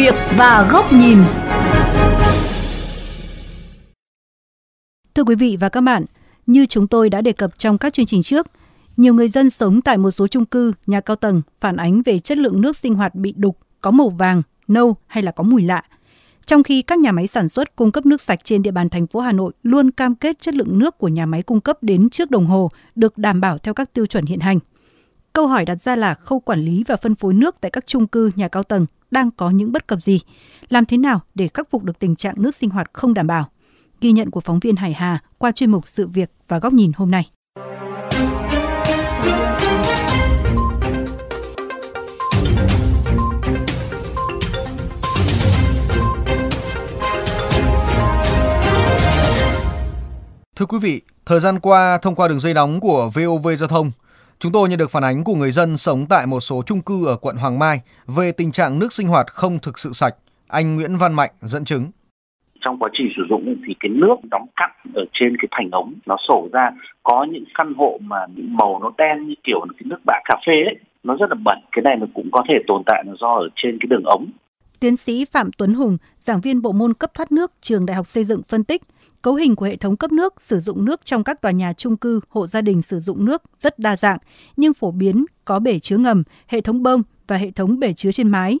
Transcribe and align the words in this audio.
việc 0.00 0.14
và 0.36 0.68
góc 0.72 0.92
nhìn. 0.92 1.18
Thưa 5.14 5.24
quý 5.24 5.34
vị 5.34 5.56
và 5.60 5.68
các 5.68 5.80
bạn, 5.80 6.04
như 6.46 6.66
chúng 6.66 6.86
tôi 6.86 7.10
đã 7.10 7.20
đề 7.20 7.32
cập 7.32 7.58
trong 7.58 7.78
các 7.78 7.92
chương 7.92 8.06
trình 8.06 8.22
trước, 8.22 8.46
nhiều 8.96 9.14
người 9.14 9.28
dân 9.28 9.50
sống 9.50 9.80
tại 9.80 9.98
một 9.98 10.10
số 10.10 10.26
chung 10.26 10.44
cư, 10.44 10.72
nhà 10.86 11.00
cao 11.00 11.16
tầng 11.16 11.42
phản 11.60 11.76
ánh 11.76 12.02
về 12.02 12.18
chất 12.18 12.38
lượng 12.38 12.60
nước 12.60 12.76
sinh 12.76 12.94
hoạt 12.94 13.14
bị 13.14 13.34
đục, 13.36 13.58
có 13.80 13.90
màu 13.90 14.08
vàng, 14.08 14.42
nâu 14.68 14.96
hay 15.06 15.22
là 15.22 15.32
có 15.32 15.44
mùi 15.44 15.62
lạ. 15.62 15.82
Trong 16.46 16.62
khi 16.62 16.82
các 16.82 16.98
nhà 16.98 17.12
máy 17.12 17.26
sản 17.26 17.48
xuất 17.48 17.76
cung 17.76 17.90
cấp 17.90 18.06
nước 18.06 18.20
sạch 18.20 18.40
trên 18.44 18.62
địa 18.62 18.70
bàn 18.70 18.88
thành 18.88 19.06
phố 19.06 19.20
Hà 19.20 19.32
Nội 19.32 19.52
luôn 19.62 19.90
cam 19.90 20.14
kết 20.14 20.40
chất 20.40 20.54
lượng 20.54 20.78
nước 20.78 20.98
của 20.98 21.08
nhà 21.08 21.26
máy 21.26 21.42
cung 21.42 21.60
cấp 21.60 21.78
đến 21.82 22.10
trước 22.10 22.30
đồng 22.30 22.46
hồ 22.46 22.70
được 22.94 23.18
đảm 23.18 23.40
bảo 23.40 23.58
theo 23.58 23.74
các 23.74 23.92
tiêu 23.92 24.06
chuẩn 24.06 24.26
hiện 24.26 24.40
hành. 24.40 24.58
Câu 25.32 25.46
hỏi 25.46 25.64
đặt 25.64 25.82
ra 25.82 25.96
là 25.96 26.14
khâu 26.14 26.40
quản 26.40 26.60
lý 26.60 26.84
và 26.86 26.96
phân 26.96 27.14
phối 27.14 27.34
nước 27.34 27.56
tại 27.60 27.70
các 27.70 27.86
chung 27.86 28.06
cư, 28.06 28.30
nhà 28.36 28.48
cao 28.48 28.62
tầng 28.62 28.86
đang 29.10 29.30
có 29.30 29.50
những 29.50 29.72
bất 29.72 29.86
cập 29.86 30.00
gì? 30.00 30.20
Làm 30.68 30.84
thế 30.84 30.96
nào 30.96 31.20
để 31.34 31.48
khắc 31.54 31.70
phục 31.70 31.84
được 31.84 31.98
tình 31.98 32.16
trạng 32.16 32.34
nước 32.38 32.54
sinh 32.54 32.70
hoạt 32.70 32.90
không 32.92 33.14
đảm 33.14 33.26
bảo? 33.26 33.48
Ghi 34.00 34.12
nhận 34.12 34.30
của 34.30 34.40
phóng 34.40 34.60
viên 34.60 34.76
Hải 34.76 34.92
Hà 34.92 35.18
qua 35.38 35.52
chuyên 35.52 35.70
mục 35.70 35.86
Sự 35.86 36.06
việc 36.06 36.30
và 36.48 36.58
góc 36.58 36.72
nhìn 36.72 36.92
hôm 36.96 37.10
nay. 37.10 37.30
Thưa 50.56 50.66
quý 50.66 50.78
vị, 50.78 51.00
thời 51.26 51.40
gian 51.40 51.60
qua 51.60 51.98
thông 52.02 52.14
qua 52.14 52.28
đường 52.28 52.38
dây 52.38 52.54
nóng 52.54 52.80
của 52.80 53.10
VOV 53.14 53.48
Giao 53.58 53.68
thông, 53.68 53.90
chúng 54.40 54.52
tôi 54.52 54.68
nhận 54.68 54.78
được 54.78 54.90
phản 54.90 55.04
ánh 55.04 55.24
của 55.24 55.34
người 55.34 55.50
dân 55.50 55.76
sống 55.76 56.06
tại 56.08 56.26
một 56.26 56.40
số 56.40 56.62
chung 56.66 56.82
cư 56.82 57.06
ở 57.06 57.16
quận 57.16 57.36
Hoàng 57.36 57.58
Mai 57.58 57.80
về 58.06 58.32
tình 58.32 58.52
trạng 58.52 58.78
nước 58.78 58.92
sinh 58.92 59.08
hoạt 59.08 59.26
không 59.26 59.58
thực 59.62 59.78
sự 59.78 59.90
sạch. 59.92 60.14
Anh 60.48 60.76
Nguyễn 60.76 60.96
Văn 60.96 61.12
Mạnh 61.12 61.30
dẫn 61.40 61.64
chứng. 61.64 61.90
Trong 62.60 62.78
quá 62.78 62.90
trình 62.92 63.08
sử 63.16 63.22
dụng 63.30 63.56
thì 63.66 63.74
cái 63.80 63.90
nước 63.90 64.16
đóng 64.30 64.46
cặn 64.56 64.70
ở 64.94 65.04
trên 65.12 65.36
cái 65.36 65.48
thành 65.50 65.70
ống 65.70 65.94
nó 66.06 66.16
sổ 66.28 66.48
ra 66.52 66.70
có 67.02 67.26
những 67.30 67.44
căn 67.54 67.74
hộ 67.74 67.98
mà 68.00 68.16
những 68.36 68.56
màu 68.56 68.80
nó 68.82 68.92
đen 68.98 69.28
như 69.28 69.34
kiểu 69.44 69.60
cái 69.78 69.84
nước 69.84 69.98
bã 70.06 70.14
cà 70.24 70.36
phê 70.46 70.52
ấy 70.52 70.76
nó 71.02 71.16
rất 71.20 71.26
là 71.30 71.36
bẩn 71.44 71.58
cái 71.72 71.82
này 71.82 71.96
nó 72.00 72.06
cũng 72.14 72.28
có 72.32 72.42
thể 72.48 72.54
tồn 72.66 72.82
tại 72.86 73.04
là 73.06 73.12
do 73.20 73.34
ở 73.34 73.48
trên 73.56 73.78
cái 73.80 73.86
đường 73.90 74.04
ống 74.04 74.26
Tiến 74.80 74.96
sĩ 74.96 75.24
Phạm 75.24 75.50
Tuấn 75.58 75.74
Hùng, 75.74 75.96
giảng 76.18 76.40
viên 76.40 76.62
bộ 76.62 76.72
môn 76.72 76.94
cấp 76.94 77.10
thoát 77.14 77.32
nước 77.32 77.52
trường 77.60 77.86
Đại 77.86 77.96
học 77.96 78.06
Xây 78.06 78.24
dựng 78.24 78.42
phân 78.48 78.64
tích, 78.64 78.82
cấu 79.22 79.34
hình 79.34 79.56
của 79.56 79.66
hệ 79.66 79.76
thống 79.76 79.96
cấp 79.96 80.12
nước 80.12 80.40
sử 80.40 80.58
dụng 80.58 80.84
nước 80.84 81.04
trong 81.04 81.24
các 81.24 81.42
tòa 81.42 81.52
nhà 81.52 81.72
chung 81.72 81.96
cư, 81.96 82.20
hộ 82.28 82.46
gia 82.46 82.60
đình 82.60 82.82
sử 82.82 82.98
dụng 82.98 83.24
nước 83.24 83.42
rất 83.58 83.78
đa 83.78 83.96
dạng, 83.96 84.18
nhưng 84.56 84.74
phổ 84.74 84.90
biến 84.90 85.24
có 85.44 85.58
bể 85.58 85.78
chứa 85.78 85.96
ngầm, 85.96 86.22
hệ 86.48 86.60
thống 86.60 86.82
bơm 86.82 87.02
và 87.26 87.36
hệ 87.36 87.50
thống 87.50 87.80
bể 87.80 87.92
chứa 87.92 88.10
trên 88.12 88.28
mái. 88.28 88.58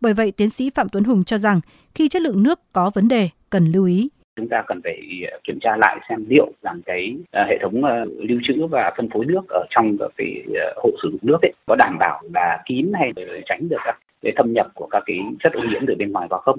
Bởi 0.00 0.14
vậy, 0.14 0.32
tiến 0.32 0.50
sĩ 0.50 0.70
Phạm 0.74 0.88
Tuấn 0.88 1.04
Hùng 1.04 1.22
cho 1.22 1.38
rằng 1.38 1.60
khi 1.94 2.08
chất 2.08 2.22
lượng 2.22 2.42
nước 2.42 2.60
có 2.72 2.90
vấn 2.94 3.08
đề, 3.08 3.28
cần 3.50 3.72
lưu 3.72 3.84
ý 3.84 4.08
chúng 4.38 4.48
ta 4.48 4.62
cần 4.66 4.80
phải 4.84 5.00
ờ, 5.32 5.38
kiểm 5.44 5.58
tra 5.60 5.76
lại 5.76 5.96
xem 6.08 6.24
liệu 6.28 6.52
rằng 6.62 6.80
cái 6.86 7.16
ờ, 7.32 7.44
hệ 7.48 7.58
thống 7.62 7.84
ờ, 7.84 8.04
lưu 8.04 8.38
trữ 8.48 8.66
và 8.66 8.92
phân 8.96 9.08
phối 9.10 9.24
nước 9.26 9.48
ở 9.48 9.66
trong 9.70 9.96
cái 10.16 10.42
hộ 10.76 10.90
sử 11.02 11.08
dụng 11.10 11.20
nước 11.22 11.38
ấy 11.42 11.52
có 11.66 11.76
đảm 11.78 11.96
bảo 11.98 12.22
là 12.34 12.62
kín 12.66 12.92
hay 12.94 13.12
tránh 13.46 13.68
được 13.68 13.76
các 13.84 13.98
cái 14.22 14.32
thâm 14.36 14.52
nhập 14.52 14.66
của 14.74 14.86
các 14.90 15.02
cái 15.06 15.16
chất 15.44 15.52
ô 15.52 15.60
nhiễm 15.70 15.86
từ 15.86 15.94
bên 15.98 16.12
ngoài 16.12 16.26
vào 16.30 16.40
không. 16.40 16.58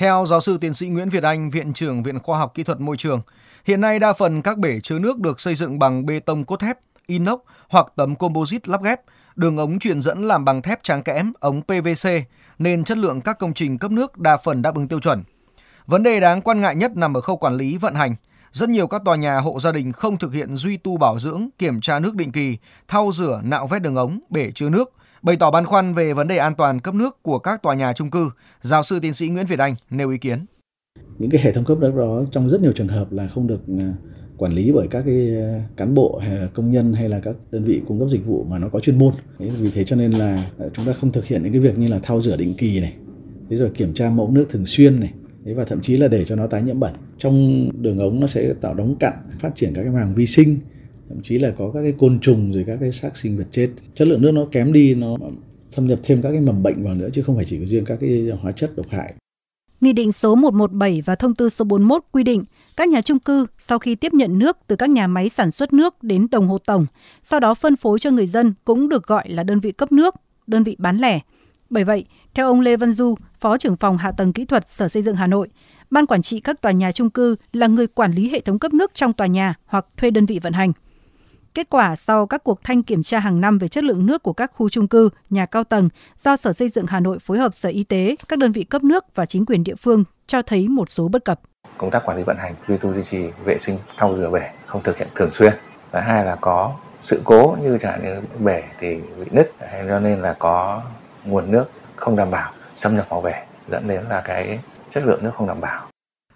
Theo 0.00 0.26
giáo 0.26 0.40
sư 0.40 0.58
tiến 0.60 0.74
sĩ 0.74 0.88
Nguyễn 0.88 1.08
Việt 1.08 1.22
Anh, 1.22 1.50
Viện 1.50 1.72
trưởng 1.72 2.02
Viện 2.02 2.18
Khoa 2.18 2.38
học 2.38 2.54
Kỹ 2.54 2.62
thuật 2.62 2.80
Môi 2.80 2.96
trường, 2.96 3.20
hiện 3.64 3.80
nay 3.80 3.98
đa 3.98 4.12
phần 4.12 4.42
các 4.42 4.58
bể 4.58 4.80
chứa 4.80 4.98
nước 4.98 5.18
được 5.18 5.40
xây 5.40 5.54
dựng 5.54 5.78
bằng 5.78 6.06
bê 6.06 6.20
tông 6.20 6.44
cốt 6.44 6.56
thép, 6.56 6.78
inox 7.06 7.38
hoặc 7.68 7.86
tấm 7.96 8.16
composite 8.16 8.70
lắp 8.72 8.82
ghép, 8.82 9.00
đường 9.36 9.56
ống 9.56 9.78
truyền 9.78 10.00
dẫn 10.00 10.22
làm 10.22 10.44
bằng 10.44 10.62
thép 10.62 10.82
tráng 10.82 11.02
kẽm, 11.02 11.32
ống 11.40 11.62
PVC, 11.62 12.08
nên 12.58 12.84
chất 12.84 12.98
lượng 12.98 13.20
các 13.20 13.38
công 13.38 13.54
trình 13.54 13.78
cấp 13.78 13.90
nước 13.90 14.18
đa 14.18 14.36
phần 14.36 14.62
đáp 14.62 14.74
ứng 14.74 14.88
tiêu 14.88 15.00
chuẩn. 15.00 15.24
Vấn 15.86 16.02
đề 16.02 16.20
đáng 16.20 16.42
quan 16.42 16.60
ngại 16.60 16.74
nhất 16.74 16.96
nằm 16.96 17.16
ở 17.16 17.20
khâu 17.20 17.36
quản 17.36 17.56
lý 17.56 17.76
vận 17.76 17.94
hành. 17.94 18.14
Rất 18.52 18.68
nhiều 18.68 18.86
các 18.86 19.02
tòa 19.04 19.16
nhà 19.16 19.38
hộ 19.38 19.60
gia 19.60 19.72
đình 19.72 19.92
không 19.92 20.16
thực 20.16 20.34
hiện 20.34 20.54
duy 20.54 20.76
tu 20.76 20.96
bảo 20.96 21.18
dưỡng, 21.18 21.48
kiểm 21.58 21.80
tra 21.80 21.98
nước 21.98 22.14
định 22.14 22.32
kỳ, 22.32 22.56
thau 22.88 23.10
rửa, 23.12 23.40
nạo 23.44 23.66
vét 23.66 23.82
đường 23.82 23.96
ống, 23.96 24.20
bể 24.30 24.50
chứa 24.54 24.68
nước, 24.68 24.92
Bày 25.22 25.36
tỏ 25.36 25.50
băn 25.50 25.64
khoăn 25.64 25.92
về 25.92 26.14
vấn 26.14 26.28
đề 26.28 26.36
an 26.36 26.54
toàn 26.54 26.80
cấp 26.80 26.94
nước 26.94 27.22
của 27.22 27.38
các 27.38 27.62
tòa 27.62 27.74
nhà 27.74 27.92
chung 27.92 28.10
cư, 28.10 28.30
giáo 28.60 28.82
sư 28.82 28.98
tiến 29.02 29.12
sĩ 29.12 29.28
Nguyễn 29.28 29.46
Việt 29.46 29.58
Anh 29.58 29.74
nêu 29.90 30.10
ý 30.10 30.18
kiến. 30.18 30.44
Những 31.18 31.30
cái 31.30 31.40
hệ 31.44 31.52
thống 31.52 31.64
cấp 31.64 31.78
nước 31.78 31.94
đó 31.96 32.24
trong 32.32 32.50
rất 32.50 32.60
nhiều 32.60 32.72
trường 32.72 32.88
hợp 32.88 33.12
là 33.12 33.28
không 33.28 33.46
được 33.46 33.60
à, 33.78 33.94
quản 34.36 34.52
lý 34.52 34.72
bởi 34.72 34.88
các 34.90 35.02
cái 35.06 35.36
à, 35.36 35.64
cán 35.76 35.94
bộ 35.94 36.20
hay 36.22 36.48
công 36.54 36.70
nhân 36.70 36.92
hay 36.92 37.08
là 37.08 37.20
các 37.20 37.36
đơn 37.50 37.64
vị 37.64 37.82
cung 37.88 37.98
cấp 37.98 38.08
dịch 38.10 38.26
vụ 38.26 38.44
mà 38.44 38.58
nó 38.58 38.68
có 38.68 38.80
chuyên 38.80 38.98
môn. 38.98 39.14
Vì 39.38 39.70
thế 39.70 39.84
cho 39.84 39.96
nên 39.96 40.10
là 40.10 40.50
chúng 40.74 40.86
ta 40.86 40.92
không 40.92 41.12
thực 41.12 41.26
hiện 41.26 41.42
những 41.42 41.52
cái 41.52 41.60
việc 41.60 41.78
như 41.78 41.88
là 41.88 41.98
thao 42.02 42.22
rửa 42.22 42.36
định 42.36 42.54
kỳ 42.54 42.80
này, 42.80 42.94
thế 43.50 43.56
rồi 43.56 43.70
kiểm 43.74 43.94
tra 43.94 44.10
mẫu 44.10 44.30
nước 44.30 44.46
thường 44.50 44.66
xuyên 44.66 45.00
này, 45.00 45.12
thế 45.44 45.54
và 45.54 45.64
thậm 45.64 45.80
chí 45.80 45.96
là 45.96 46.08
để 46.08 46.24
cho 46.24 46.36
nó 46.36 46.46
tái 46.46 46.62
nhiễm 46.62 46.80
bẩn. 46.80 46.94
Trong 47.18 47.68
đường 47.82 47.98
ống 47.98 48.20
nó 48.20 48.26
sẽ 48.26 48.54
tạo 48.60 48.74
đóng 48.74 48.96
cặn, 49.00 49.14
phát 49.40 49.50
triển 49.56 49.74
các 49.74 49.82
cái 49.82 49.92
màng 49.92 50.14
vi 50.14 50.26
sinh, 50.26 50.58
thậm 51.10 51.22
chí 51.22 51.38
là 51.38 51.50
có 51.58 51.70
các 51.74 51.82
cái 51.82 51.94
côn 51.98 52.20
trùng 52.20 52.52
rồi 52.52 52.64
các 52.66 52.78
cái 52.80 52.92
xác 52.92 53.16
sinh 53.16 53.36
vật 53.36 53.46
chết 53.50 53.68
chất 53.94 54.08
lượng 54.08 54.22
nước 54.22 54.30
nó 54.30 54.46
kém 54.52 54.72
đi 54.72 54.94
nó 54.94 55.16
thâm 55.72 55.86
nhập 55.86 55.98
thêm 56.02 56.22
các 56.22 56.30
cái 56.30 56.40
mầm 56.40 56.62
bệnh 56.62 56.82
vào 56.82 56.94
nữa 56.94 57.08
chứ 57.12 57.22
không 57.22 57.36
phải 57.36 57.44
chỉ 57.44 57.58
có 57.58 57.66
riêng 57.66 57.84
các 57.84 57.98
cái 58.00 58.28
hóa 58.40 58.52
chất 58.52 58.76
độc 58.76 58.86
hại 58.88 59.14
Nghị 59.80 59.92
định 59.92 60.12
số 60.12 60.34
117 60.34 61.02
và 61.04 61.14
thông 61.14 61.34
tư 61.34 61.48
số 61.48 61.64
41 61.64 62.02
quy 62.12 62.22
định 62.22 62.44
các 62.76 62.88
nhà 62.88 63.00
trung 63.00 63.18
cư 63.18 63.46
sau 63.58 63.78
khi 63.78 63.94
tiếp 63.94 64.14
nhận 64.14 64.38
nước 64.38 64.56
từ 64.66 64.76
các 64.76 64.90
nhà 64.90 65.06
máy 65.06 65.28
sản 65.28 65.50
xuất 65.50 65.72
nước 65.72 66.02
đến 66.02 66.26
đồng 66.30 66.48
hồ 66.48 66.58
tổng, 66.58 66.86
sau 67.22 67.40
đó 67.40 67.54
phân 67.54 67.76
phối 67.76 67.98
cho 67.98 68.10
người 68.10 68.26
dân 68.26 68.54
cũng 68.64 68.88
được 68.88 69.06
gọi 69.06 69.28
là 69.28 69.42
đơn 69.42 69.60
vị 69.60 69.72
cấp 69.72 69.92
nước, 69.92 70.14
đơn 70.46 70.62
vị 70.62 70.76
bán 70.78 70.96
lẻ. 70.96 71.20
Bởi 71.70 71.84
vậy, 71.84 72.04
theo 72.34 72.46
ông 72.46 72.60
Lê 72.60 72.76
Văn 72.76 72.92
Du, 72.92 73.14
Phó 73.40 73.56
trưởng 73.56 73.76
phòng 73.76 73.96
Hạ 73.96 74.12
tầng 74.12 74.32
Kỹ 74.32 74.44
thuật 74.44 74.70
Sở 74.70 74.88
Xây 74.88 75.02
dựng 75.02 75.16
Hà 75.16 75.26
Nội, 75.26 75.48
Ban 75.90 76.06
quản 76.06 76.22
trị 76.22 76.40
các 76.40 76.60
tòa 76.60 76.72
nhà 76.72 76.92
trung 76.92 77.10
cư 77.10 77.36
là 77.52 77.66
người 77.66 77.86
quản 77.86 78.12
lý 78.12 78.30
hệ 78.30 78.40
thống 78.40 78.58
cấp 78.58 78.74
nước 78.74 78.94
trong 78.94 79.12
tòa 79.12 79.26
nhà 79.26 79.54
hoặc 79.66 79.86
thuê 79.96 80.10
đơn 80.10 80.26
vị 80.26 80.38
vận 80.42 80.52
hành. 80.52 80.72
Kết 81.54 81.70
quả 81.70 81.96
sau 81.96 82.26
các 82.26 82.44
cuộc 82.44 82.64
thanh 82.64 82.82
kiểm 82.82 83.02
tra 83.02 83.18
hàng 83.18 83.40
năm 83.40 83.58
về 83.58 83.68
chất 83.68 83.84
lượng 83.84 84.06
nước 84.06 84.22
của 84.22 84.32
các 84.32 84.50
khu 84.54 84.68
trung 84.68 84.88
cư, 84.88 85.08
nhà 85.30 85.46
cao 85.46 85.64
tầng 85.64 85.88
do 86.18 86.36
Sở 86.36 86.52
Xây 86.52 86.68
dựng 86.68 86.86
Hà 86.86 87.00
Nội 87.00 87.18
phối 87.18 87.38
hợp 87.38 87.54
Sở 87.54 87.68
Y 87.68 87.84
tế, 87.84 88.16
các 88.28 88.38
đơn 88.38 88.52
vị 88.52 88.64
cấp 88.64 88.84
nước 88.84 89.04
và 89.14 89.26
chính 89.26 89.46
quyền 89.46 89.64
địa 89.64 89.74
phương 89.74 90.04
cho 90.26 90.42
thấy 90.42 90.68
một 90.68 90.90
số 90.90 91.08
bất 91.08 91.24
cập. 91.24 91.40
Công 91.78 91.90
tác 91.90 92.02
quản 92.04 92.16
lý 92.16 92.22
vận 92.22 92.36
hành, 92.36 92.54
duy 92.68 92.76
tu 92.76 92.92
duy 92.92 93.04
trì, 93.04 93.28
vệ 93.44 93.58
sinh, 93.58 93.78
thau 93.96 94.16
rửa 94.16 94.30
bể 94.30 94.50
không 94.66 94.82
thực 94.82 94.98
hiện 94.98 95.08
thường 95.14 95.30
xuyên. 95.30 95.52
Và 95.90 96.00
hai 96.00 96.24
là 96.24 96.36
có 96.40 96.74
sự 97.02 97.20
cố 97.24 97.56
như 97.62 97.78
chẳng 97.80 98.02
như 98.04 98.20
bể 98.38 98.62
thì 98.78 98.94
bị 98.96 99.26
nứt, 99.30 99.52
cho 99.88 100.00
nên 100.00 100.22
là 100.22 100.36
có 100.38 100.82
nguồn 101.24 101.50
nước 101.50 101.64
không 101.96 102.16
đảm 102.16 102.30
bảo 102.30 102.52
xâm 102.74 102.96
nhập 102.96 103.06
vào 103.08 103.20
bể 103.20 103.34
dẫn 103.68 103.88
đến 103.88 104.04
là 104.08 104.20
cái 104.20 104.58
chất 104.90 105.04
lượng 105.06 105.24
nước 105.24 105.30
không 105.34 105.46
đảm 105.46 105.60
bảo. 105.60 105.86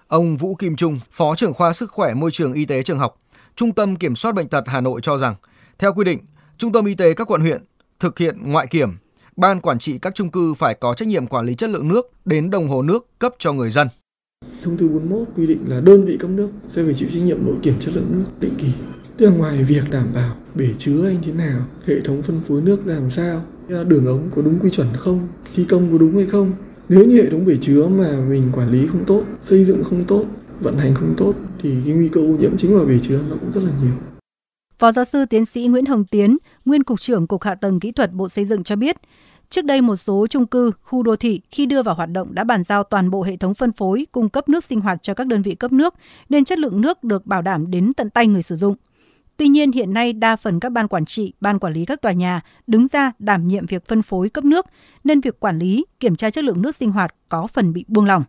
Ông 0.09 0.37
Vũ 0.37 0.55
Kim 0.55 0.77
Trung, 0.77 0.99
Phó 1.11 1.35
trưởng 1.35 1.55
khoa 1.55 1.73
sức 1.73 1.91
khỏe 1.91 2.15
môi 2.15 2.31
trường 2.31 2.53
y 2.53 2.65
tế 2.65 2.83
trường 2.83 2.99
học, 2.99 3.17
Trung 3.57 3.73
tâm 3.73 3.97
Kiểm 3.97 4.17
soát 4.17 4.35
Bệnh 4.35 4.49
tật 4.49 4.65
Hà 4.67 4.81
Nội 4.81 5.01
cho 5.01 5.19
rằng, 5.19 5.35
theo 5.79 5.93
quy 5.93 6.05
định, 6.05 6.19
Trung 6.59 6.73
tâm 6.73 6.85
Y 6.85 6.95
tế 6.95 7.15
các 7.15 7.31
quận 7.31 7.41
huyện 7.41 7.63
thực 8.01 8.19
hiện 8.19 8.39
ngoại 8.43 8.67
kiểm, 8.67 8.91
ban 9.37 9.61
quản 9.61 9.79
trị 9.79 9.99
các 9.99 10.15
chung 10.15 10.31
cư 10.31 10.55
phải 10.55 10.75
có 10.75 10.95
trách 10.95 11.09
nhiệm 11.09 11.27
quản 11.27 11.47
lý 11.47 11.55
chất 11.55 11.71
lượng 11.71 11.89
nước 11.89 12.11
đến 12.25 12.51
đồng 12.51 12.69
hồ 12.69 12.83
nước 12.83 13.07
cấp 13.19 13.35
cho 13.39 13.53
người 13.53 13.71
dân. 13.71 13.89
Thông 14.63 14.77
tư 14.77 14.89
41 14.89 15.29
quy 15.37 15.47
định 15.47 15.59
là 15.69 15.81
đơn 15.81 16.05
vị 16.05 16.17
cấp 16.21 16.31
nước 16.31 16.49
sẽ 16.69 16.85
phải 16.85 16.95
chịu 16.95 17.09
trách 17.15 17.23
nhiệm 17.23 17.47
nội 17.47 17.55
kiểm 17.63 17.75
chất 17.81 17.95
lượng 17.95 18.09
nước 18.13 18.25
định 18.41 18.55
kỳ. 18.59 18.69
Tức 19.17 19.27
là 19.27 19.33
ngoài 19.33 19.65
việc 19.65 19.91
đảm 19.91 20.07
bảo 20.15 20.37
bể 20.55 20.69
chứa 20.79 21.07
anh 21.07 21.19
thế 21.23 21.33
nào, 21.33 21.67
hệ 21.87 22.01
thống 22.01 22.23
phân 22.23 22.41
phối 22.41 22.63
nước 22.63 22.87
ra 22.87 22.95
làm 22.95 23.11
sao, 23.11 23.43
đường 23.69 24.07
ống 24.07 24.31
có 24.37 24.43
đúng 24.43 24.59
quy 24.61 24.71
chuẩn 24.71 24.89
không, 24.99 25.29
thi 25.55 25.65
công 25.69 25.93
có 25.93 25.99
đúng 25.99 26.17
hay 26.17 26.27
không. 26.27 26.53
Nếu 26.89 27.05
như 27.05 27.23
hệ 27.23 27.31
thống 27.31 27.47
bể 27.47 27.57
chứa 27.61 27.87
mà 27.87 28.21
mình 28.29 28.53
quản 28.55 28.71
lý 28.71 28.87
không 28.87 29.05
tốt, 29.05 29.25
xây 29.43 29.65
dựng 29.65 29.85
không 29.85 30.05
tốt, 30.05 30.25
vận 30.65 30.79
hành 30.79 30.95
không 30.95 31.15
tốt 31.17 31.35
thì 31.59 31.75
cái 31.85 31.95
nguy 31.95 32.09
cơ 32.09 32.21
ô 32.21 32.37
nhiễm 32.41 32.57
chính 32.57 32.77
vào 32.77 32.85
bể 32.85 32.99
chứa 33.03 33.21
nó 33.31 33.37
cũng 33.41 33.53
rất 33.53 33.61
là 33.65 33.71
nhiều. 33.83 33.93
Phó 34.79 34.93
giáo 34.93 35.05
sư 35.05 35.25
tiến 35.27 35.45
sĩ 35.47 35.67
Nguyễn 35.67 35.87
Hồng 35.87 36.05
Tiến, 36.05 36.37
nguyên 36.65 36.83
cục 36.83 37.01
trưởng 37.01 37.27
Cục 37.27 37.43
Hạ 37.43 37.55
tầng 37.55 37.81
Kỹ 37.81 37.93
thuật 37.93 38.13
Bộ 38.13 38.29
Xây 38.29 38.45
dựng 38.45 38.63
cho 38.63 38.77
biết, 38.77 38.97
trước 39.51 39.65
đây 39.65 39.81
một 39.81 39.97
số 39.97 40.27
chung 40.31 40.47
cư, 40.47 40.73
khu 40.83 41.03
đô 41.03 41.17
thị 41.17 41.41
khi 41.51 41.67
đưa 41.67 41.83
vào 41.83 41.95
hoạt 41.95 42.11
động 42.11 42.35
đã 42.35 42.45
bàn 42.45 42.65
giao 42.65 42.85
toàn 42.85 43.11
bộ 43.11 43.23
hệ 43.23 43.37
thống 43.37 43.55
phân 43.55 43.73
phối, 43.73 44.07
cung 44.13 44.29
cấp 44.29 44.49
nước 44.49 44.65
sinh 44.65 44.81
hoạt 44.81 45.03
cho 45.03 45.15
các 45.15 45.27
đơn 45.27 45.43
vị 45.43 45.55
cấp 45.55 45.73
nước, 45.73 45.95
nên 46.29 46.45
chất 46.45 46.59
lượng 46.59 46.81
nước 46.81 47.05
được 47.05 47.27
bảo 47.27 47.43
đảm 47.43 47.71
đến 47.71 47.93
tận 47.93 48.11
tay 48.11 48.27
người 48.27 48.43
sử 48.43 48.57
dụng. 48.57 48.77
Tuy 49.37 49.49
nhiên 49.49 49.73
hiện 49.73 49.93
nay 49.93 50.13
đa 50.13 50.37
phần 50.37 50.61
các 50.61 50.73
ban 50.73 50.89
quản 50.89 51.05
trị, 51.05 51.33
ban 51.41 51.59
quản 51.59 51.73
lý 51.73 51.85
các 51.85 52.03
tòa 52.03 52.13
nhà 52.13 52.41
đứng 52.67 52.89
ra 52.89 53.13
đảm 53.19 53.49
nhiệm 53.49 53.67
việc 53.67 53.89
phân 53.89 54.03
phối 54.03 54.29
cấp 54.29 54.45
nước, 54.45 54.67
nên 55.05 55.21
việc 55.21 55.41
quản 55.41 55.59
lý, 55.59 55.85
kiểm 56.01 56.17
tra 56.17 56.31
chất 56.31 56.45
lượng 56.45 56.63
nước 56.63 56.77
sinh 56.77 56.91
hoạt 56.91 57.15
có 57.29 57.47
phần 57.47 57.73
bị 57.73 57.85
buông 57.89 58.05
lỏng. 58.05 58.25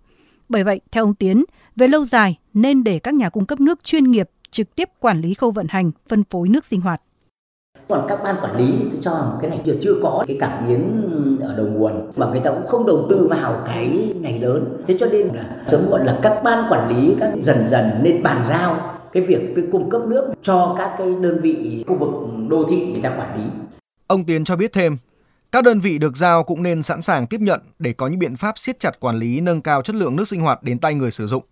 Bởi 0.50 0.64
vậy, 0.64 0.82
theo 0.92 1.04
ông 1.04 1.14
Tiến, 1.14 1.44
về 1.76 1.88
lâu 1.88 2.06
dài 2.06 2.40
nên 2.54 2.84
để 2.84 3.00
các 3.00 3.14
nhà 3.14 3.30
cung 3.30 3.46
cấp 3.46 3.60
nước 3.60 3.84
chuyên 3.84 4.04
nghiệp 4.04 4.30
trực 4.52 4.76
tiếp 4.76 4.90
quản 5.00 5.22
lý 5.22 5.34
khâu 5.34 5.52
vận 5.52 5.68
hành, 5.70 5.92
phân 6.08 6.24
phối 6.24 6.50
nước 6.50 6.66
sinh 6.66 6.82
hoạt. 6.82 7.02
Còn 7.88 8.06
các 8.08 8.20
ban 8.24 8.36
quản 8.42 8.58
lý 8.58 8.74
thì 8.80 8.86
tôi 8.92 9.00
cho 9.02 9.12
rằng 9.12 9.38
cái 9.42 9.50
này 9.50 9.62
chưa 9.66 9.76
chưa 9.82 9.94
có 10.04 10.24
cái 10.28 10.38
cảm 10.40 10.68
biến 10.68 11.02
ở 11.42 11.56
đầu 11.58 11.66
nguồn 11.66 12.12
mà 12.16 12.26
người 12.26 12.40
ta 12.40 12.52
cũng 12.52 12.66
không 12.68 12.86
đầu 12.86 13.08
tư 13.10 13.28
vào 13.30 13.64
cái 13.66 14.14
này 14.22 14.40
lớn. 14.40 14.78
Thế 14.88 14.98
cho 15.00 15.06
nên 15.06 15.28
là 15.28 15.64
sớm 15.68 15.82
muộn 15.90 16.02
là 16.02 16.20
các 16.24 16.42
ban 16.44 16.72
quản 16.72 16.90
lý 16.90 17.16
các 17.20 17.34
dần 17.42 17.68
dần 17.68 17.90
nên 18.02 18.24
bàn 18.24 18.44
giao 18.50 18.98
cái 19.12 19.24
việc 19.24 19.54
cái 19.56 19.66
cung 19.72 19.90
cấp 19.90 20.02
nước 20.08 20.34
cho 20.42 20.76
các 20.78 20.96
cái 20.98 21.08
đơn 21.22 21.40
vị 21.42 21.84
khu 21.88 21.98
vực 21.98 22.10
đô 22.50 22.64
thị 22.70 22.86
người 22.92 23.02
ta 23.02 23.10
quản 23.10 23.38
lý. 23.38 23.44
Ông 24.08 24.24
Tiến 24.26 24.44
cho 24.44 24.56
biết 24.56 24.74
thêm, 24.74 24.98
các 25.56 25.64
đơn 25.64 25.80
vị 25.80 25.98
được 25.98 26.18
giao 26.18 26.44
cũng 26.44 26.64
nên 26.64 26.84
sẵn 26.84 27.02
sàng 27.02 27.28
tiếp 27.28 27.42
nhận 27.42 27.62
để 27.80 27.94
có 27.94 28.08
những 28.08 28.20
biện 28.20 28.36
pháp 28.36 28.58
siết 28.58 28.80
chặt 28.80 29.00
quản 29.00 29.16
lý 29.16 29.42
nâng 29.42 29.62
cao 29.62 29.82
chất 29.82 29.96
lượng 29.96 30.16
nước 30.16 30.28
sinh 30.28 30.42
hoạt 30.42 30.64
đến 30.64 30.80
tay 30.80 30.94
người 30.94 31.12
sử 31.12 31.28
dụng. 31.28 31.44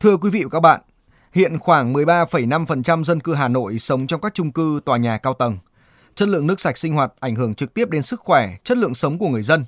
Thưa 0.00 0.16
quý 0.16 0.30
vị 0.30 0.42
và 0.42 0.50
các 0.50 0.60
bạn, 0.60 0.80
hiện 1.32 1.58
khoảng 1.58 1.92
13,5% 1.92 3.02
dân 3.02 3.20
cư 3.20 3.34
Hà 3.34 3.48
Nội 3.48 3.78
sống 3.78 4.06
trong 4.06 4.20
các 4.20 4.34
chung 4.34 4.52
cư 4.52 4.80
tòa 4.84 4.96
nhà 4.96 5.16
cao 5.16 5.34
tầng. 5.34 5.58
Chất 6.14 6.28
lượng 6.28 6.46
nước 6.46 6.60
sạch 6.60 6.78
sinh 6.78 6.92
hoạt 6.92 7.12
ảnh 7.20 7.36
hưởng 7.36 7.54
trực 7.54 7.74
tiếp 7.74 7.90
đến 7.90 8.02
sức 8.02 8.20
khỏe, 8.20 8.56
chất 8.64 8.78
lượng 8.78 8.94
sống 8.94 9.18
của 9.18 9.28
người 9.28 9.42
dân. 9.42 9.64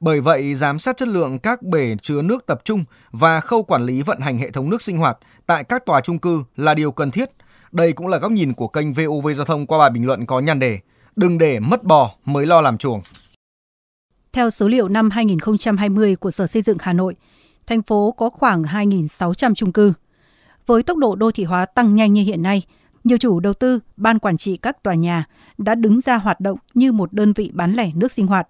Bởi 0.00 0.20
vậy, 0.20 0.54
giám 0.54 0.78
sát 0.78 0.96
chất 0.96 1.08
lượng 1.08 1.38
các 1.38 1.62
bể 1.62 1.96
chứa 2.02 2.22
nước 2.22 2.46
tập 2.46 2.60
trung 2.64 2.84
và 3.10 3.40
khâu 3.40 3.62
quản 3.62 3.82
lý 3.82 4.02
vận 4.02 4.20
hành 4.20 4.38
hệ 4.38 4.50
thống 4.50 4.70
nước 4.70 4.82
sinh 4.82 4.98
hoạt 4.98 5.18
tại 5.46 5.64
các 5.64 5.86
tòa 5.86 6.00
trung 6.00 6.18
cư 6.18 6.44
là 6.56 6.74
điều 6.74 6.92
cần 6.92 7.10
thiết. 7.10 7.30
Đây 7.72 7.92
cũng 7.92 8.06
là 8.06 8.18
góc 8.18 8.32
nhìn 8.32 8.54
của 8.54 8.68
kênh 8.68 8.92
VOV 8.92 9.28
Giao 9.36 9.44
thông 9.44 9.66
qua 9.66 9.78
bài 9.78 9.90
bình 9.90 10.06
luận 10.06 10.26
có 10.26 10.40
nhan 10.40 10.58
đề 10.58 10.78
Đừng 11.16 11.38
để 11.38 11.60
mất 11.60 11.84
bò 11.84 12.10
mới 12.24 12.46
lo 12.46 12.60
làm 12.60 12.78
chuồng. 12.78 13.00
Theo 14.32 14.50
số 14.50 14.68
liệu 14.68 14.88
năm 14.88 15.10
2020 15.10 16.16
của 16.16 16.30
Sở 16.30 16.46
Xây 16.46 16.62
dựng 16.62 16.76
Hà 16.80 16.92
Nội, 16.92 17.14
thành 17.66 17.82
phố 17.82 18.14
có 18.16 18.30
khoảng 18.30 18.62
2.600 18.62 19.54
trung 19.54 19.72
cư. 19.72 19.92
Với 20.66 20.82
tốc 20.82 20.98
độ 20.98 21.16
đô 21.16 21.30
thị 21.30 21.44
hóa 21.44 21.66
tăng 21.66 21.94
nhanh 21.94 22.12
như 22.12 22.22
hiện 22.22 22.42
nay, 22.42 22.62
nhiều 23.04 23.18
chủ 23.18 23.40
đầu 23.40 23.54
tư, 23.54 23.78
ban 23.96 24.18
quản 24.18 24.36
trị 24.36 24.56
các 24.56 24.82
tòa 24.82 24.94
nhà 24.94 25.24
đã 25.58 25.74
đứng 25.74 26.00
ra 26.00 26.16
hoạt 26.16 26.40
động 26.40 26.58
như 26.74 26.92
một 26.92 27.12
đơn 27.12 27.32
vị 27.32 27.50
bán 27.54 27.74
lẻ 27.74 27.90
nước 27.94 28.12
sinh 28.12 28.26
hoạt, 28.26 28.48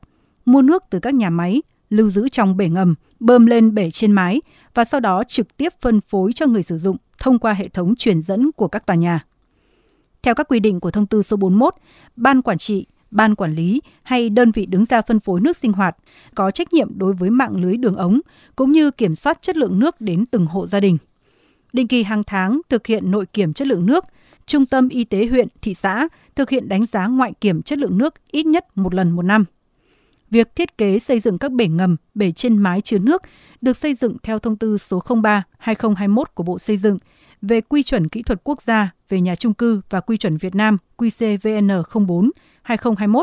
mua 0.49 0.63
nước 0.63 0.85
từ 0.91 0.99
các 0.99 1.15
nhà 1.15 1.31
máy, 1.31 1.63
lưu 1.91 2.11
giữ 2.11 2.29
trong 2.29 2.57
bể 2.57 2.69
ngầm, 2.69 2.95
bơm 3.21 3.47
lên 3.47 3.75
bể 3.75 3.91
trên 3.91 4.13
mái 4.13 4.41
và 4.75 4.85
sau 4.85 5.01
đó 5.01 5.25
trực 5.25 5.57
tiếp 5.57 5.73
phân 5.81 6.01
phối 6.01 6.33
cho 6.33 6.47
người 6.47 6.63
sử 6.63 6.79
dụng 6.79 6.97
thông 7.19 7.39
qua 7.39 7.53
hệ 7.53 7.69
thống 7.69 7.97
truyền 7.97 8.23
dẫn 8.23 8.53
của 8.53 8.69
các 8.69 8.87
tòa 8.87 8.97
nhà. 8.97 9.25
Theo 10.23 10.35
các 10.35 10.49
quy 10.49 10.61
định 10.61 10.81
của 10.81 10.91
thông 10.91 11.07
tư 11.07 11.23
số 11.23 11.37
41, 11.37 11.75
ban 12.17 12.43
quản 12.43 12.59
trị 12.59 12.87
ban 13.11 13.35
quản 13.35 13.55
lý 13.55 13.81
hay 14.03 14.31
đơn 14.31 14.53
vị 14.53 14.67
đứng 14.67 14.85
ra 14.85 15.03
phân 15.03 15.21
phối 15.21 15.41
nước 15.41 15.57
sinh 15.57 15.73
hoạt 15.73 15.97
có 16.35 16.51
trách 16.51 16.73
nhiệm 16.73 16.99
đối 16.99 17.13
với 17.13 17.31
mạng 17.31 17.57
lưới 17.57 17.77
đường 17.77 17.97
ống 17.97 18.21
cũng 18.57 18.73
như 18.73 18.91
kiểm 18.91 19.15
soát 19.15 19.43
chất 19.43 19.57
lượng 19.57 19.79
nước 19.79 20.01
đến 20.01 20.27
từng 20.27 20.47
hộ 20.47 20.67
gia 20.67 20.81
đình. 20.81 20.99
Định 21.73 21.89
kỳ 21.89 22.03
hàng 22.03 22.23
tháng 22.25 22.61
thực 22.69 22.87
hiện 22.87 23.11
nội 23.11 23.27
kiểm 23.27 23.53
chất 23.53 23.69
lượng 23.69 23.87
nước, 23.87 24.05
Trung 24.47 24.67
tâm 24.67 24.89
Y 24.89 25.05
tế 25.05 25.27
huyện, 25.27 25.49
thị 25.63 25.75
xã 25.75 26.09
thực 26.35 26.51
hiện 26.51 26.69
đánh 26.69 26.87
giá 26.87 27.07
ngoại 27.07 27.33
kiểm 27.41 27.63
chất 27.63 27.79
lượng 27.79 27.99
nước 27.99 28.15
ít 28.31 28.47
nhất 28.47 28.79
một 28.79 28.95
lần 28.95 29.11
một 29.11 29.23
năm. 29.23 29.45
Việc 30.31 30.57
thiết 30.57 30.79
kế 30.79 30.99
xây 30.99 31.21
dựng 31.21 31.39
các 31.39 31.53
bể 31.53 31.69
ngầm, 31.69 31.97
bể 32.15 32.33
trên 32.33 32.59
mái 32.59 32.81
chứa 32.81 32.99
nước 32.99 33.23
được 33.61 33.77
xây 33.77 33.95
dựng 33.95 34.17
theo 34.23 34.39
thông 34.39 34.57
tư 34.57 34.79
số 34.79 35.03
03-2021 35.65 36.25
của 36.35 36.43
Bộ 36.43 36.59
Xây 36.59 36.77
dựng 36.77 36.99
về 37.43 37.61
quy 37.61 37.83
chuẩn 37.83 38.09
kỹ 38.09 38.23
thuật 38.23 38.41
quốc 38.45 38.63
gia 38.63 38.91
về 39.09 39.21
nhà 39.21 39.35
trung 39.35 39.55
cư 39.55 39.81
và 39.91 40.01
quy 40.01 40.17
chuẩn 40.17 40.37
Việt 40.37 40.55
Nam 40.55 40.79
qcvn04/2021 40.99 43.23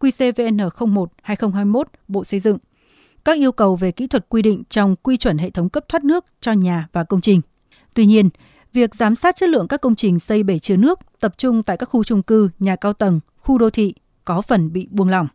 qcvn01/2021 0.00 1.82
Bộ 2.08 2.24
Xây 2.24 2.40
dựng. 2.40 2.58
Các 3.24 3.36
yêu 3.36 3.52
cầu 3.52 3.76
về 3.76 3.92
kỹ 3.92 4.06
thuật 4.06 4.26
quy 4.28 4.42
định 4.42 4.62
trong 4.68 4.96
quy 4.96 5.16
chuẩn 5.16 5.38
hệ 5.38 5.50
thống 5.50 5.68
cấp 5.68 5.84
thoát 5.88 6.04
nước 6.04 6.24
cho 6.40 6.52
nhà 6.52 6.88
và 6.92 7.04
công 7.04 7.20
trình. 7.20 7.40
Tuy 7.94 8.06
nhiên, 8.06 8.28
việc 8.72 8.94
giám 8.94 9.16
sát 9.16 9.36
chất 9.36 9.48
lượng 9.48 9.68
các 9.68 9.80
công 9.80 9.94
trình 9.94 10.20
xây 10.20 10.42
bể 10.42 10.58
chứa 10.58 10.76
nước 10.76 11.00
tập 11.20 11.34
trung 11.38 11.62
tại 11.62 11.76
các 11.76 11.86
khu 11.86 12.04
trung 12.04 12.22
cư, 12.22 12.50
nhà 12.58 12.76
cao 12.76 12.92
tầng, 12.92 13.20
khu 13.36 13.58
đô 13.58 13.70
thị 13.70 13.94
có 14.24 14.42
phần 14.42 14.72
bị 14.72 14.88
buông 14.90 15.08
lỏng. 15.08 15.28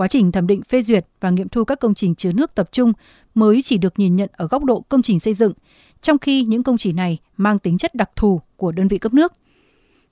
Quá 0.00 0.06
trình 0.06 0.32
thẩm 0.32 0.46
định 0.46 0.62
phê 0.68 0.82
duyệt 0.82 1.06
và 1.20 1.30
nghiệm 1.30 1.48
thu 1.48 1.64
các 1.64 1.80
công 1.80 1.94
trình 1.94 2.14
chứa 2.14 2.32
nước 2.32 2.54
tập 2.54 2.68
trung 2.72 2.92
mới 3.34 3.62
chỉ 3.64 3.78
được 3.78 3.98
nhìn 3.98 4.16
nhận 4.16 4.30
ở 4.32 4.48
góc 4.48 4.64
độ 4.64 4.84
công 4.88 5.02
trình 5.02 5.20
xây 5.20 5.34
dựng, 5.34 5.52
trong 6.00 6.18
khi 6.18 6.42
những 6.42 6.62
công 6.62 6.78
trình 6.78 6.96
này 6.96 7.18
mang 7.36 7.58
tính 7.58 7.78
chất 7.78 7.94
đặc 7.94 8.10
thù 8.16 8.40
của 8.56 8.72
đơn 8.72 8.88
vị 8.88 8.98
cấp 8.98 9.14
nước. 9.14 9.32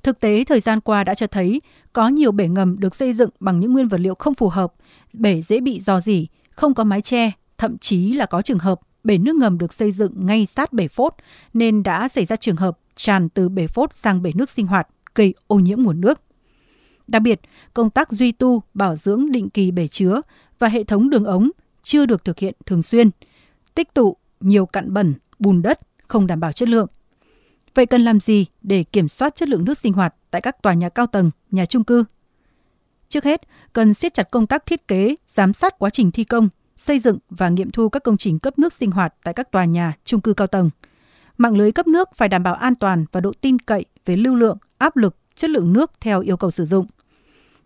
Thực 0.02 0.20
tế 0.20 0.44
thời 0.44 0.60
gian 0.60 0.80
qua 0.80 1.04
đã 1.04 1.14
cho 1.14 1.26
thấy 1.26 1.60
có 1.92 2.08
nhiều 2.08 2.32
bể 2.32 2.48
ngầm 2.48 2.78
được 2.78 2.94
xây 2.94 3.12
dựng 3.12 3.30
bằng 3.40 3.60
những 3.60 3.72
nguyên 3.72 3.88
vật 3.88 4.00
liệu 4.00 4.14
không 4.14 4.34
phù 4.34 4.48
hợp, 4.48 4.74
bể 5.12 5.42
dễ 5.42 5.60
bị 5.60 5.80
dò 5.80 6.00
dỉ, 6.00 6.26
không 6.50 6.74
có 6.74 6.84
mái 6.84 7.00
che, 7.00 7.32
thậm 7.58 7.78
chí 7.78 8.12
là 8.12 8.26
có 8.26 8.42
trường 8.42 8.58
hợp 8.58 8.80
bể 9.04 9.18
nước 9.18 9.36
ngầm 9.36 9.58
được 9.58 9.72
xây 9.72 9.92
dựng 9.92 10.26
ngay 10.26 10.46
sát 10.46 10.72
bể 10.72 10.88
phốt 10.88 11.14
nên 11.54 11.82
đã 11.82 12.08
xảy 12.08 12.26
ra 12.26 12.36
trường 12.36 12.56
hợp 12.56 12.78
tràn 12.94 13.28
từ 13.28 13.48
bể 13.48 13.66
phốt 13.66 13.94
sang 13.94 14.22
bể 14.22 14.32
nước 14.34 14.50
sinh 14.50 14.66
hoạt 14.66 14.88
gây 15.14 15.34
ô 15.46 15.56
nhiễm 15.56 15.82
nguồn 15.82 16.00
nước. 16.00 16.20
Đặc 17.08 17.22
biệt, 17.22 17.40
công 17.74 17.90
tác 17.90 18.12
duy 18.12 18.32
tu, 18.32 18.62
bảo 18.74 18.96
dưỡng 18.96 19.32
định 19.32 19.50
kỳ 19.50 19.70
bể 19.70 19.88
chứa 19.88 20.20
và 20.58 20.68
hệ 20.68 20.84
thống 20.84 21.10
đường 21.10 21.24
ống 21.24 21.50
chưa 21.82 22.06
được 22.06 22.24
thực 22.24 22.38
hiện 22.38 22.54
thường 22.66 22.82
xuyên, 22.82 23.10
tích 23.74 23.94
tụ 23.94 24.16
nhiều 24.40 24.66
cặn 24.66 24.92
bẩn, 24.92 25.14
bùn 25.38 25.62
đất 25.62 25.78
không 26.08 26.26
đảm 26.26 26.40
bảo 26.40 26.52
chất 26.52 26.68
lượng. 26.68 26.86
Vậy 27.74 27.86
cần 27.86 28.02
làm 28.02 28.20
gì 28.20 28.46
để 28.62 28.84
kiểm 28.84 29.08
soát 29.08 29.34
chất 29.34 29.48
lượng 29.48 29.64
nước 29.64 29.78
sinh 29.78 29.92
hoạt 29.92 30.14
tại 30.30 30.40
các 30.40 30.62
tòa 30.62 30.74
nhà 30.74 30.88
cao 30.88 31.06
tầng, 31.06 31.30
nhà 31.50 31.66
trung 31.66 31.84
cư? 31.84 32.04
Trước 33.08 33.24
hết, 33.24 33.42
cần 33.72 33.94
siết 33.94 34.14
chặt 34.14 34.30
công 34.30 34.46
tác 34.46 34.66
thiết 34.66 34.88
kế, 34.88 35.14
giám 35.28 35.52
sát 35.52 35.78
quá 35.78 35.90
trình 35.90 36.10
thi 36.10 36.24
công, 36.24 36.48
xây 36.76 36.98
dựng 36.98 37.18
và 37.30 37.48
nghiệm 37.48 37.70
thu 37.70 37.88
các 37.88 38.02
công 38.02 38.16
trình 38.16 38.38
cấp 38.38 38.58
nước 38.58 38.72
sinh 38.72 38.90
hoạt 38.90 39.14
tại 39.24 39.34
các 39.34 39.50
tòa 39.50 39.64
nhà, 39.64 39.92
trung 40.04 40.20
cư 40.20 40.34
cao 40.34 40.46
tầng. 40.46 40.70
Mạng 41.38 41.56
lưới 41.56 41.72
cấp 41.72 41.86
nước 41.86 42.08
phải 42.16 42.28
đảm 42.28 42.42
bảo 42.42 42.54
an 42.54 42.74
toàn 42.74 43.04
và 43.12 43.20
độ 43.20 43.32
tin 43.40 43.58
cậy 43.58 43.84
về 44.06 44.16
lưu 44.16 44.34
lượng, 44.34 44.58
áp 44.78 44.96
lực, 44.96 45.16
chất 45.34 45.50
lượng 45.50 45.72
nước 45.72 45.92
theo 46.00 46.20
yêu 46.20 46.36
cầu 46.36 46.50
sử 46.50 46.64
dụng. 46.64 46.86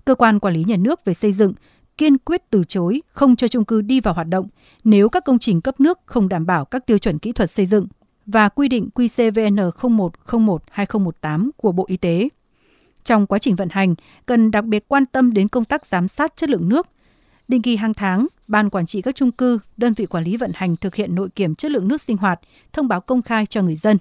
Cơ 0.04 0.14
quan 0.14 0.38
quản 0.38 0.54
lý 0.54 0.64
nhà 0.64 0.76
nước 0.76 1.04
về 1.04 1.14
xây 1.14 1.32
dựng 1.32 1.52
kiên 1.98 2.18
quyết 2.18 2.50
từ 2.50 2.64
chối 2.64 3.02
không 3.08 3.36
cho 3.36 3.48
trung 3.48 3.64
cư 3.64 3.80
đi 3.80 4.00
vào 4.00 4.14
hoạt 4.14 4.28
động 4.28 4.48
nếu 4.84 5.08
các 5.08 5.24
công 5.24 5.38
trình 5.38 5.60
cấp 5.60 5.80
nước 5.80 5.98
không 6.06 6.28
đảm 6.28 6.46
bảo 6.46 6.64
các 6.64 6.86
tiêu 6.86 6.98
chuẩn 6.98 7.18
kỹ 7.18 7.32
thuật 7.32 7.50
xây 7.50 7.66
dựng 7.66 7.86
và 8.26 8.48
quy 8.48 8.68
định 8.68 8.88
QCVN 8.94 9.70
0101-2018 9.70 11.50
của 11.56 11.72
Bộ 11.72 11.84
Y 11.88 11.96
tế. 11.96 12.28
Trong 13.04 13.26
quá 13.26 13.38
trình 13.38 13.56
vận 13.56 13.68
hành, 13.70 13.94
cần 14.26 14.50
đặc 14.50 14.64
biệt 14.64 14.84
quan 14.88 15.06
tâm 15.06 15.32
đến 15.32 15.48
công 15.48 15.64
tác 15.64 15.86
giám 15.86 16.08
sát 16.08 16.36
chất 16.36 16.50
lượng 16.50 16.68
nước. 16.68 16.86
Định 17.48 17.62
kỳ 17.62 17.76
hàng 17.76 17.94
tháng, 17.94 18.26
Ban 18.48 18.70
quản 18.70 18.86
trị 18.86 19.02
các 19.02 19.14
trung 19.14 19.32
cư, 19.32 19.58
đơn 19.76 19.92
vị 19.92 20.06
quản 20.06 20.24
lý 20.24 20.36
vận 20.36 20.50
hành 20.54 20.76
thực 20.76 20.94
hiện 20.94 21.14
nội 21.14 21.28
kiểm 21.28 21.54
chất 21.54 21.70
lượng 21.70 21.88
nước 21.88 22.02
sinh 22.02 22.16
hoạt, 22.16 22.40
thông 22.72 22.88
báo 22.88 23.00
công 23.00 23.22
khai 23.22 23.46
cho 23.46 23.62
người 23.62 23.76
dân. 23.76 23.98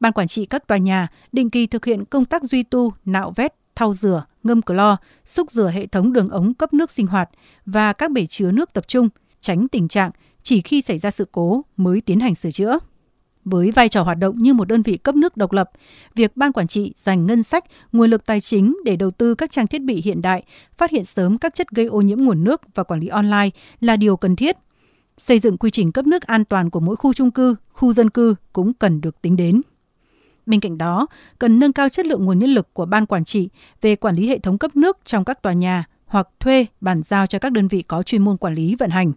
Ban 0.00 0.12
quản 0.12 0.28
trị 0.28 0.46
các 0.46 0.66
tòa 0.66 0.78
nhà 0.78 1.08
định 1.32 1.50
kỳ 1.50 1.66
thực 1.66 1.84
hiện 1.84 2.04
công 2.04 2.24
tác 2.24 2.42
duy 2.42 2.62
tu, 2.62 2.92
nạo 3.04 3.32
vét, 3.36 3.54
thau 3.78 3.94
rửa, 3.94 4.24
ngâm 4.42 4.62
clo, 4.62 4.96
xúc 5.24 5.50
rửa 5.50 5.68
hệ 5.68 5.86
thống 5.86 6.12
đường 6.12 6.28
ống 6.28 6.54
cấp 6.54 6.72
nước 6.72 6.90
sinh 6.90 7.06
hoạt 7.06 7.30
và 7.66 7.92
các 7.92 8.10
bể 8.10 8.26
chứa 8.26 8.50
nước 8.50 8.72
tập 8.72 8.88
trung, 8.88 9.08
tránh 9.40 9.68
tình 9.68 9.88
trạng 9.88 10.10
chỉ 10.42 10.60
khi 10.60 10.82
xảy 10.82 10.98
ra 10.98 11.10
sự 11.10 11.26
cố 11.32 11.62
mới 11.76 12.00
tiến 12.00 12.20
hành 12.20 12.34
sửa 12.34 12.50
chữa. 12.50 12.78
Với 13.44 13.70
vai 13.70 13.88
trò 13.88 14.02
hoạt 14.02 14.18
động 14.18 14.38
như 14.38 14.54
một 14.54 14.68
đơn 14.68 14.82
vị 14.82 14.96
cấp 14.96 15.14
nước 15.14 15.36
độc 15.36 15.52
lập, 15.52 15.70
việc 16.14 16.36
ban 16.36 16.52
quản 16.52 16.66
trị 16.66 16.94
dành 16.96 17.26
ngân 17.26 17.42
sách, 17.42 17.64
nguồn 17.92 18.10
lực 18.10 18.26
tài 18.26 18.40
chính 18.40 18.76
để 18.84 18.96
đầu 18.96 19.10
tư 19.10 19.34
các 19.34 19.50
trang 19.50 19.66
thiết 19.66 19.82
bị 19.82 20.02
hiện 20.02 20.22
đại, 20.22 20.42
phát 20.76 20.90
hiện 20.90 21.04
sớm 21.04 21.38
các 21.38 21.54
chất 21.54 21.70
gây 21.70 21.86
ô 21.86 22.00
nhiễm 22.00 22.18
nguồn 22.18 22.44
nước 22.44 22.60
và 22.74 22.82
quản 22.82 23.00
lý 23.00 23.08
online 23.08 23.50
là 23.80 23.96
điều 23.96 24.16
cần 24.16 24.36
thiết. 24.36 24.56
Xây 25.16 25.38
dựng 25.38 25.58
quy 25.58 25.70
trình 25.70 25.92
cấp 25.92 26.06
nước 26.06 26.22
an 26.22 26.44
toàn 26.44 26.70
của 26.70 26.80
mỗi 26.80 26.96
khu 26.96 27.12
trung 27.12 27.30
cư, 27.30 27.54
khu 27.72 27.92
dân 27.92 28.10
cư 28.10 28.34
cũng 28.52 28.74
cần 28.74 29.00
được 29.00 29.22
tính 29.22 29.36
đến. 29.36 29.62
Bên 30.48 30.60
cạnh 30.60 30.78
đó, 30.78 31.06
cần 31.38 31.58
nâng 31.58 31.72
cao 31.72 31.88
chất 31.88 32.06
lượng 32.06 32.24
nguồn 32.24 32.38
nhân 32.38 32.50
lực 32.50 32.74
của 32.74 32.86
ban 32.86 33.06
quản 33.06 33.24
trị 33.24 33.48
về 33.80 33.96
quản 33.96 34.16
lý 34.16 34.28
hệ 34.28 34.38
thống 34.38 34.58
cấp 34.58 34.76
nước 34.76 34.98
trong 35.04 35.24
các 35.24 35.42
tòa 35.42 35.52
nhà 35.52 35.84
hoặc 36.06 36.28
thuê 36.40 36.66
bàn 36.80 37.02
giao 37.02 37.26
cho 37.26 37.38
các 37.38 37.52
đơn 37.52 37.68
vị 37.68 37.82
có 37.82 38.02
chuyên 38.02 38.22
môn 38.22 38.36
quản 38.36 38.54
lý 38.54 38.74
vận 38.78 38.90
hành. 38.90 39.12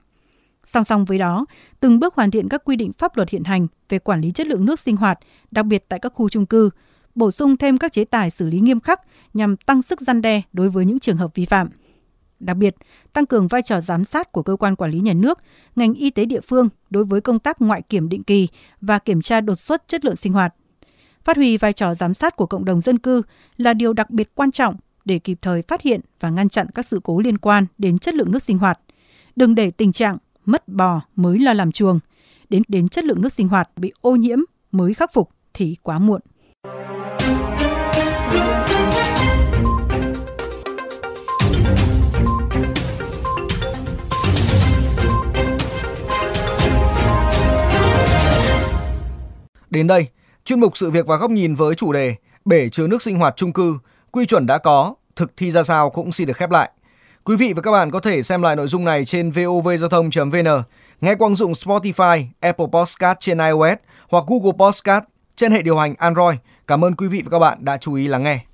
Song 0.66 0.84
song 0.84 1.06
với 1.06 1.18
đó, 1.18 1.46
từng 1.80 2.00
bước 2.00 2.16
hoàn 2.16 2.32
thiện 2.32 2.50
các 2.50 2.62
quy 2.66 2.76
định 2.76 2.92
pháp 2.98 3.18
luật 3.18 3.30
hiện 3.30 3.44
hành 3.44 3.68
về 3.90 4.00
quản 4.00 4.22
lý 4.22 4.32
chất 4.32 4.48
lượng 4.48 4.66
nước 4.66 4.80
sinh 4.80 4.96
hoạt, 4.96 5.20
đặc 5.52 5.66
biệt 5.66 5.86
tại 5.90 6.00
các 6.00 6.14
khu 6.14 6.30
trung 6.30 6.46
cư, 6.46 6.70
bổ 7.16 7.32
sung 7.32 7.58
thêm 7.58 7.78
các 7.78 7.92
chế 7.92 8.06
tài 8.06 8.30
xử 8.30 8.48
lý 8.48 8.60
nghiêm 8.60 8.80
khắc 8.80 9.02
nhằm 9.34 9.58
tăng 9.58 9.82
sức 9.82 10.02
gian 10.02 10.22
đe 10.22 10.42
đối 10.54 10.70
với 10.70 10.86
những 10.86 11.00
trường 11.00 11.18
hợp 11.18 11.36
vi 11.36 11.46
phạm. 11.46 11.70
Đặc 12.40 12.58
biệt, 12.58 12.76
tăng 13.14 13.26
cường 13.26 13.48
vai 13.48 13.62
trò 13.62 13.82
giám 13.82 14.06
sát 14.06 14.32
của 14.32 14.44
cơ 14.44 14.56
quan 14.56 14.76
quản 14.76 14.92
lý 14.92 15.00
nhà 15.00 15.14
nước, 15.14 15.40
ngành 15.76 15.94
y 15.94 16.10
tế 16.10 16.26
địa 16.26 16.42
phương 16.42 16.70
đối 16.90 17.06
với 17.06 17.22
công 17.22 17.40
tác 17.40 17.62
ngoại 17.62 17.82
kiểm 17.82 18.10
định 18.10 18.24
kỳ 18.24 18.48
và 18.82 19.00
kiểm 19.00 19.22
tra 19.22 19.42
đột 19.42 19.56
xuất 19.56 19.88
chất 19.88 20.06
lượng 20.06 20.16
sinh 20.16 20.34
hoạt. 20.34 20.54
Phát 21.24 21.38
huy 21.38 21.58
vai 21.58 21.74
trò 21.74 21.96
giám 21.96 22.14
sát 22.14 22.36
của 22.36 22.46
cộng 22.46 22.66
đồng 22.66 22.82
dân 22.82 23.00
cư 23.00 23.22
là 23.58 23.74
điều 23.74 23.94
đặc 23.94 24.10
biệt 24.10 24.36
quan 24.36 24.52
trọng 24.52 24.76
để 25.06 25.20
kịp 25.20 25.38
thời 25.42 25.62
phát 25.62 25.82
hiện 25.82 26.02
và 26.20 26.30
ngăn 26.30 26.50
chặn 26.50 26.68
các 26.76 26.86
sự 26.86 27.00
cố 27.04 27.20
liên 27.20 27.38
quan 27.38 27.66
đến 27.78 28.00
chất 28.00 28.14
lượng 28.14 28.32
nước 28.32 28.44
sinh 28.44 28.58
hoạt. 28.58 28.80
Đừng 29.36 29.56
để 29.56 29.72
tình 29.72 29.92
trạng 29.92 30.18
mất 30.46 30.68
bò 30.68 31.02
mới 31.16 31.40
lo 31.40 31.54
làm 31.54 31.72
chuồng, 31.72 32.00
đến 32.50 32.64
đến 32.68 32.90
chất 32.90 33.04
lượng 33.04 33.22
nước 33.22 33.34
sinh 33.34 33.48
hoạt 33.48 33.70
bị 33.76 33.92
ô 34.02 34.16
nhiễm 34.16 34.40
mới 34.72 34.94
khắc 34.94 35.14
phục 35.14 35.30
thì 35.54 35.76
quá 35.84 36.00
muộn. 36.00 36.22
Đến 49.70 49.88
đây, 49.88 50.08
chuyên 50.46 50.60
mục 50.60 50.78
sự 50.78 50.92
việc 50.92 51.08
và 51.08 51.16
góc 51.18 51.32
nhìn 51.32 51.56
với 51.56 51.76
chủ 51.76 51.94
đề 51.94 52.16
bể 52.46 52.70
chứa 52.70 52.88
nước 52.88 53.02
sinh 53.02 53.18
hoạt 53.18 53.36
chung 53.36 53.54
cư, 53.54 53.78
quy 54.12 54.26
chuẩn 54.26 54.46
đã 54.46 54.58
có, 54.58 54.96
thực 55.16 55.38
thi 55.38 55.52
ra 55.52 55.64
sao 55.64 55.90
cũng 55.90 56.12
xin 56.12 56.28
được 56.28 56.38
khép 56.38 56.52
lại. 56.52 56.72
Quý 57.24 57.36
vị 57.36 57.54
và 57.54 57.62
các 57.62 57.72
bạn 57.72 57.92
có 57.92 58.00
thể 58.00 58.24
xem 58.24 58.42
lại 58.42 58.56
nội 58.56 58.68
dung 58.68 58.86
này 58.86 59.06
trên 59.06 59.32
vovgiao 59.32 59.90
thông.vn, 59.90 60.64
nghe 61.02 61.16
qua 61.16 61.28
ứng 61.28 61.36
dụng 61.36 61.52
Spotify, 61.52 62.24
Apple 62.40 62.66
Podcast 62.72 63.18
trên 63.20 63.38
iOS 63.38 63.78
hoặc 64.10 64.24
Google 64.28 64.58
Podcast 64.60 65.04
trên 65.36 65.52
hệ 65.52 65.62
điều 65.62 65.78
hành 65.78 65.96
Android. 65.98 66.38
Cảm 66.68 66.86
ơn 66.86 66.96
quý 66.96 67.08
vị 67.08 67.22
và 67.26 67.30
các 67.30 67.40
bạn 67.40 67.66
đã 67.66 67.78
chú 67.78 67.94
ý 67.94 68.08
lắng 68.08 68.24
nghe. 68.24 68.51